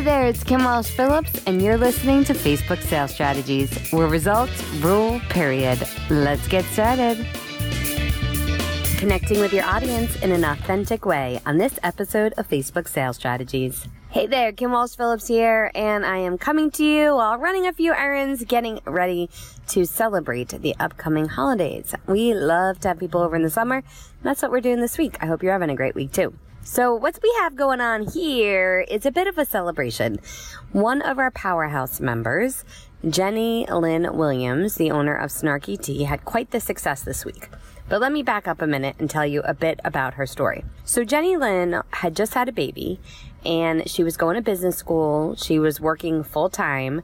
[0.00, 4.64] Hey there, it's Kim Walsh Phillips, and you're listening to Facebook Sales Strategies, where results
[4.76, 5.78] rule, period.
[6.08, 7.18] Let's get started.
[8.96, 13.88] Connecting with your audience in an authentic way on this episode of Facebook Sales Strategies.
[14.08, 17.72] Hey there, Kim Walsh Phillips here, and I am coming to you while running a
[17.74, 19.28] few errands, getting ready
[19.68, 21.94] to celebrate the upcoming holidays.
[22.06, 23.82] We love to have people over in the summer.
[24.22, 25.18] That's what we're doing this week.
[25.20, 26.32] I hope you're having a great week too.
[26.62, 30.20] So what we have going on here is a bit of a celebration.
[30.72, 32.64] One of our powerhouse members,
[33.04, 37.48] Jenni Lyn Williams, the owner of Snarky Tea, had quite the success this week.
[37.88, 40.64] But let me back up a minute and tell you a bit about her story.
[40.84, 43.00] So Jenni Lyn had just had a baby
[43.44, 45.34] and she was going to business school.
[45.36, 47.02] She was working full time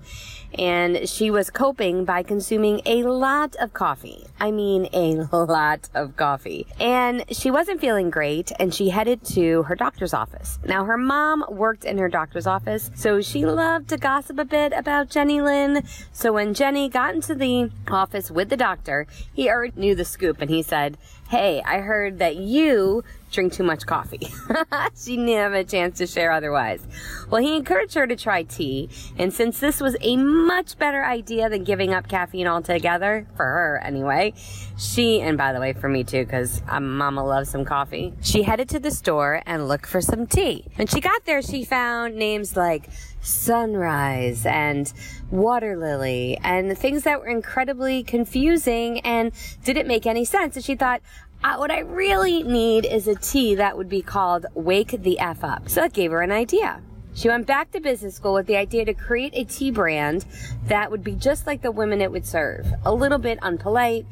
[0.58, 4.26] and she was coping by consuming a lot of coffee.
[4.40, 6.66] I mean, a lot of coffee.
[6.80, 10.58] And she wasn't feeling great and she headed to her doctor's office.
[10.64, 14.72] Now, her mom worked in her doctor's office, so she loved to gossip a bit
[14.72, 15.84] about Jenni Lyn.
[16.12, 20.40] So when Jenni got into the office with the doctor, he already knew the scoop
[20.40, 20.96] and he said,
[21.28, 23.02] Hey, I heard that you
[23.36, 24.28] drink too much coffee.
[24.96, 26.84] she didn't have a chance to share otherwise.
[27.30, 31.48] Well, he encouraged her to try tea, and since this was a much better idea
[31.48, 34.32] than giving up caffeine altogether, for her anyway,
[34.78, 38.42] she, and by the way, for me too, because um, mama loves some coffee, she
[38.42, 40.64] headed to the store and looked for some tea.
[40.76, 42.88] When she got there, she found names like
[43.20, 44.92] sunrise and
[45.30, 49.32] water lily and things that were incredibly confusing and
[49.64, 50.56] didn't make any sense.
[50.56, 51.00] And she thought,
[51.46, 55.44] uh, what I really need is a tea that would be called Wake the F
[55.44, 55.68] Up.
[55.68, 56.82] So that gave her an idea.
[57.14, 60.26] She went back to business school with the idea to create a tea brand
[60.66, 62.66] that would be just like the women it would serve.
[62.84, 64.06] A little bit unpolite,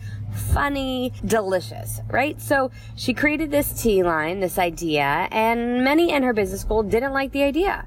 [0.53, 2.41] funny, delicious, right?
[2.41, 7.13] So she created this tea line, this idea, and many in her business school didn't
[7.13, 7.85] like the idea.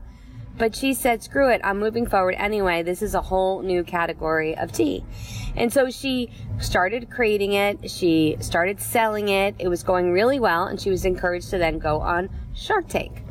[0.57, 2.81] But she said, screw it, I'm moving forward anyway.
[2.81, 5.05] This is a whole new category of tea.
[5.55, 7.89] And so she started creating it.
[7.89, 9.55] She started selling it.
[9.59, 10.65] It was going really well.
[10.65, 13.23] And she was encouraged to then go on Shark Tank.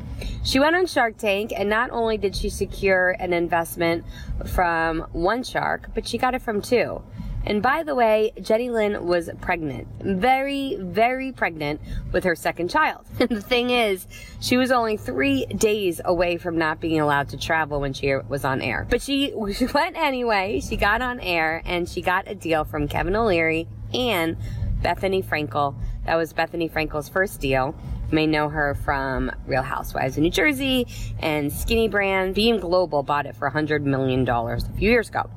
[0.45, 4.05] She went on Shark Tank, and not only did she secure an investment
[4.47, 7.03] from one shark, but she got it from two.
[7.47, 9.87] And by the way, Jenni Lyn was pregnant.
[10.01, 11.81] Very, very pregnant
[12.13, 13.07] with her second child.
[13.21, 14.07] And the thing is,
[14.41, 18.45] she was only three days away from not being allowed to travel when she was
[18.45, 18.87] on air.
[18.89, 20.61] But she, she went anyway.
[20.61, 24.37] She got on air and she got a deal from Kevin O'Leary and
[24.83, 25.75] Bethenny Frankel.
[26.05, 27.75] That was Bethenny Frankel's first deal.
[28.11, 30.87] May know her from Real Housewives of New Jersey
[31.19, 32.35] and Skinny Brand.
[32.35, 35.29] Beam Global bought it for $100 million a few years ago.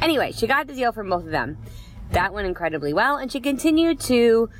[0.00, 1.58] Anyway, she got the deal from both of them.
[2.12, 4.50] That went incredibly well, and she continued to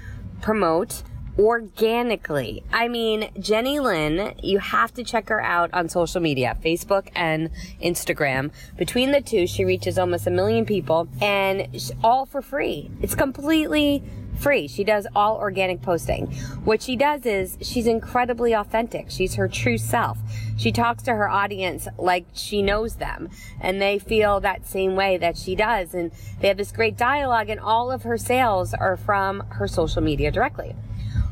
[0.41, 1.03] promote
[1.39, 2.63] organically.
[2.73, 7.51] I mean, Jenni Lyn, you have to check her out on social media, Facebook and
[7.83, 8.51] Instagram.
[8.77, 11.69] Between the two, she reaches almost a million people and
[12.05, 12.91] all for free.
[13.01, 14.03] It's completely
[14.41, 14.67] free.
[14.67, 16.27] She does all organic posting.
[16.65, 19.11] What she does is she's incredibly authentic.
[19.11, 20.19] She's her true self.
[20.57, 23.29] She talks to her audience like she knows them
[23.61, 25.95] and they feel that same way that she does.
[25.95, 30.03] And they have this great dialogue and all of her sales are from her social
[30.03, 30.75] media directly.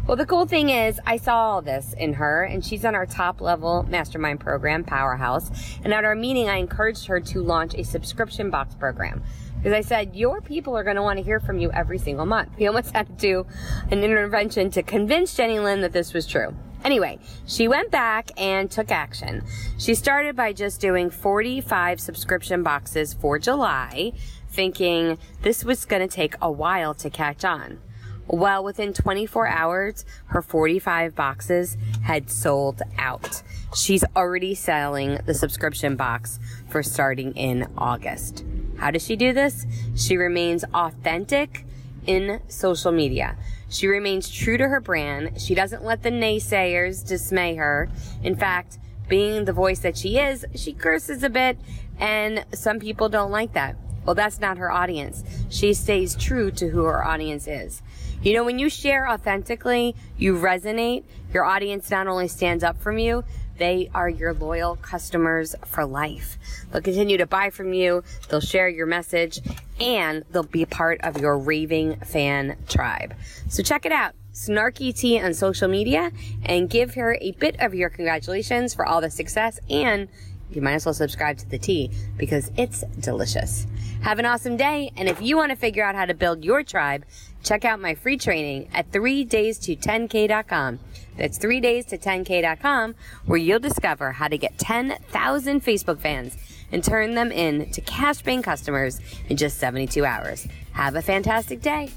[0.09, 3.05] Well, the cool thing is, I saw all this in her, and she's on our
[3.05, 5.51] top level mastermind program, Powerhouse.
[5.85, 9.23] And at our meeting, I encouraged her to launch a subscription box program.
[9.59, 12.25] Because I said, your people are going to want to hear from you every single
[12.25, 12.49] month.
[12.59, 13.47] We almost had to do
[13.91, 16.57] an intervention to convince Jenni Lyn that this was true.
[16.85, 19.45] Anyway, she went back and took action.
[19.77, 24.13] She started by just doing 45 subscription boxes for July,
[24.49, 27.83] thinking this was going to take a while to catch on.
[28.29, 33.43] Well, within 24 hours, her 45 boxes had sold out.
[33.75, 36.39] She's already selling the subscription box
[36.69, 38.45] for starting in August.
[38.77, 39.65] How does she do this?
[39.97, 41.65] She remains authentic
[42.07, 43.37] in social media.
[43.71, 45.41] She remains true to her brand.
[45.41, 47.89] She doesn't let the naysayers dismay her.
[48.23, 51.59] In fact, being the voice that she is, she curses a bit,
[51.99, 53.77] and some people don't like that.
[54.05, 55.23] Well, that's not her audience.
[55.51, 57.83] She stays true to who her audience is.
[58.23, 61.05] You know, when you share authentically, you resonate.
[61.33, 63.23] Your audience not only stands up from you,
[63.59, 66.39] they are your loyal customers for life.
[66.71, 69.41] They'll continue to buy from you, they'll share your message,
[69.81, 73.15] and they'll be part of your raving fan tribe.
[73.49, 74.15] So check it out.
[74.33, 76.13] Snarky Tea on social media
[76.45, 80.09] and give her a bit of your congratulations for all the success and
[80.51, 83.67] you might as well subscribe to the tea because it's delicious.
[84.03, 84.93] Have an awesome day.
[84.97, 87.05] And if you want to figure out how to build your tribe,
[87.43, 90.79] check out my free training at 3days to10k.com.
[91.17, 92.95] That's 3days to 10k.com
[93.27, 96.37] where you'll discover how to get 10,000 Facebook fans
[96.71, 100.47] and turn them into cash paying customers in just 72 hours.
[100.73, 101.91] Have a fantastic day.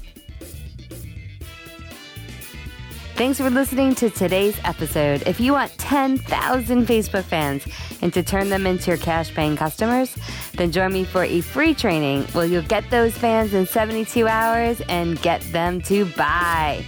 [3.14, 5.22] Thanks for listening to today's episode.
[5.26, 7.64] If you want 10,000 Facebook fans
[8.00, 10.16] and to turn them into your cash paying customers,
[10.54, 14.80] then join me for a free training where you'll get those fans in 72 hours
[14.88, 16.84] and get them to buy.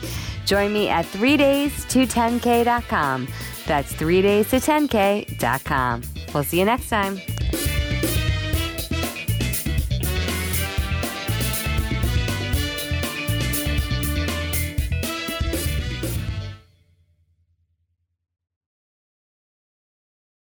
[0.47, 3.29] Join me at 3days to 10k.com.
[3.67, 6.03] That's 3days to 10k.com.
[6.33, 7.21] We'll see you next time.